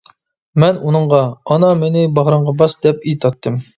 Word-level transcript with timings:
مەن 0.61 0.79
ئۇنىڭغا 0.87 1.19
«ئانا 1.53 1.69
مېنى 1.83 2.07
باغرىڭغا 2.17 2.57
باس» 2.63 2.77
دەپ 2.87 3.07
ئېيتاتتىم. 3.11 3.63